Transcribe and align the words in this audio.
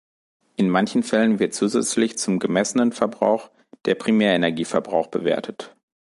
In 0.55 0.67
manchen 0.71 1.03
Fällen 1.03 1.37
wird 1.37 1.53
zusätzlich 1.53 2.17
zum 2.17 2.39
gemessenen 2.39 2.91
Verbrauch 2.91 3.51
der 3.85 3.93
Primärenergieverbrauch 3.93 5.05
bewertet. 5.05 5.75